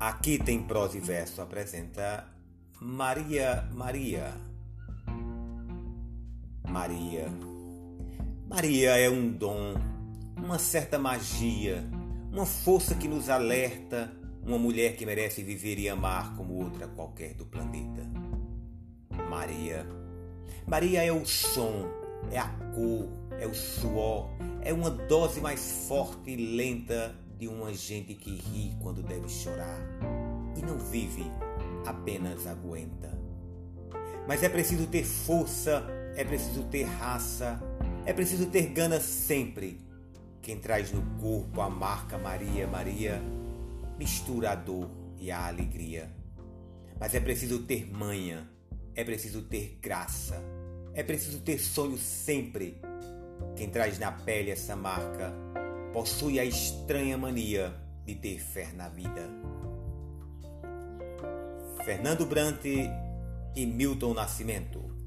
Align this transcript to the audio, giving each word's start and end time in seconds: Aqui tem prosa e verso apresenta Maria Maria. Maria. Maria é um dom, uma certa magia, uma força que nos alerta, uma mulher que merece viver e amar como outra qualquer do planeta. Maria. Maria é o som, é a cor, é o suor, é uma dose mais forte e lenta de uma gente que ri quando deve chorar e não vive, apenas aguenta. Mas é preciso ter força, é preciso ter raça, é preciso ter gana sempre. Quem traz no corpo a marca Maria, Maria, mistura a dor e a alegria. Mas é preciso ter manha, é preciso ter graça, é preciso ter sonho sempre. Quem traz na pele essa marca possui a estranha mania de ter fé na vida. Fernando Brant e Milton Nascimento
Aqui 0.00 0.38
tem 0.38 0.62
prosa 0.62 0.96
e 0.96 1.00
verso 1.00 1.42
apresenta 1.42 2.24
Maria 2.80 3.68
Maria. 3.72 4.32
Maria. 6.68 7.26
Maria 8.48 8.96
é 8.96 9.10
um 9.10 9.28
dom, 9.28 9.74
uma 10.36 10.56
certa 10.56 11.00
magia, 11.00 11.84
uma 12.30 12.46
força 12.46 12.94
que 12.94 13.08
nos 13.08 13.28
alerta, 13.28 14.12
uma 14.46 14.56
mulher 14.56 14.94
que 14.94 15.04
merece 15.04 15.42
viver 15.42 15.80
e 15.80 15.88
amar 15.88 16.36
como 16.36 16.62
outra 16.62 16.86
qualquer 16.86 17.34
do 17.34 17.44
planeta. 17.44 18.06
Maria. 19.28 19.84
Maria 20.64 21.02
é 21.02 21.10
o 21.10 21.26
som, 21.26 21.88
é 22.30 22.38
a 22.38 22.46
cor, 22.72 23.08
é 23.40 23.48
o 23.48 23.54
suor, 23.54 24.30
é 24.62 24.72
uma 24.72 24.90
dose 24.90 25.40
mais 25.40 25.86
forte 25.88 26.30
e 26.30 26.36
lenta 26.56 27.16
de 27.38 27.46
uma 27.46 27.72
gente 27.72 28.14
que 28.14 28.30
ri 28.30 28.74
quando 28.82 29.00
deve 29.00 29.28
chorar 29.28 29.78
e 30.56 30.60
não 30.60 30.76
vive, 30.76 31.24
apenas 31.86 32.46
aguenta. 32.48 33.16
Mas 34.26 34.42
é 34.42 34.48
preciso 34.48 34.88
ter 34.88 35.04
força, 35.04 35.86
é 36.16 36.24
preciso 36.24 36.64
ter 36.64 36.82
raça, 36.82 37.62
é 38.04 38.12
preciso 38.12 38.46
ter 38.46 38.66
gana 38.66 39.00
sempre. 39.00 39.80
Quem 40.42 40.58
traz 40.58 40.90
no 40.90 41.02
corpo 41.20 41.60
a 41.60 41.70
marca 41.70 42.18
Maria, 42.18 42.66
Maria, 42.66 43.22
mistura 43.96 44.50
a 44.50 44.54
dor 44.56 44.90
e 45.16 45.30
a 45.30 45.46
alegria. 45.46 46.10
Mas 46.98 47.14
é 47.14 47.20
preciso 47.20 47.60
ter 47.60 47.88
manha, 47.88 48.50
é 48.96 49.04
preciso 49.04 49.42
ter 49.42 49.78
graça, 49.80 50.42
é 50.92 51.04
preciso 51.04 51.38
ter 51.40 51.58
sonho 51.58 51.96
sempre. 51.96 52.80
Quem 53.54 53.70
traz 53.70 53.98
na 53.98 54.10
pele 54.10 54.50
essa 54.50 54.74
marca 54.74 55.32
possui 55.98 56.38
a 56.38 56.44
estranha 56.44 57.18
mania 57.18 57.74
de 58.06 58.14
ter 58.14 58.38
fé 58.38 58.68
na 58.72 58.88
vida. 58.88 59.28
Fernando 61.84 62.24
Brant 62.24 62.64
e 62.64 63.66
Milton 63.66 64.14
Nascimento 64.14 64.97